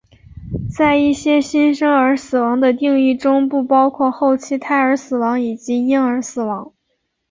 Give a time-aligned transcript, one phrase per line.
[0.75, 6.73] 在一些新生儿死亡的定义中不包括后期胎儿死亡以及婴儿死亡。